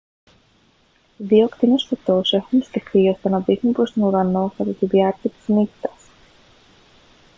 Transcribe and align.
δύο 1.17 1.45
ακτίνες 1.45 1.83
φωτός 1.83 2.33
έχουν 2.33 2.63
στηθεί 2.63 3.09
ώστε 3.09 3.29
να 3.29 3.39
δείχνουν 3.39 3.73
προς 3.73 3.93
τον 3.93 4.03
ουρανό 4.03 4.53
κατά 4.57 4.71
τη 4.71 4.85
διάρκεια 4.85 5.29
της 5.29 5.47
νύχτας 5.55 6.07